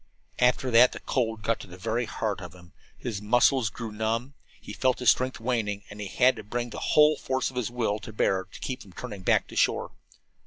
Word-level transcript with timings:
After 0.39 0.71
that 0.71 0.93
the 0.93 0.99
cold 0.99 1.43
got 1.43 1.59
to 1.59 1.67
the 1.67 1.77
very 1.77 2.05
heart 2.05 2.41
of 2.41 2.55
him. 2.55 2.73
His 2.97 3.21
muscles 3.21 3.69
grew 3.69 3.91
numb, 3.91 4.33
he 4.59 4.73
felt 4.73 4.97
his 4.97 5.11
strength 5.11 5.39
waning, 5.39 5.83
and 5.91 6.01
he 6.01 6.07
had 6.07 6.37
to 6.37 6.43
bring 6.43 6.71
the 6.71 6.79
whole 6.97 7.15
force 7.15 7.51
of 7.51 7.55
his 7.55 7.69
will 7.69 7.99
to 7.99 8.11
bear 8.11 8.45
to 8.45 8.59
keep 8.61 8.81
from 8.81 8.93
turning 8.93 9.21
back 9.21 9.45
to 9.49 9.55
shore. 9.55 9.91